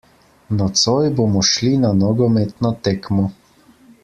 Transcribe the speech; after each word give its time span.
Nocoj 0.61 1.03
bomo 1.19 1.43
šli 1.49 1.75
na 1.85 1.93
nogometno 2.01 2.73
tekmo. 2.89 3.29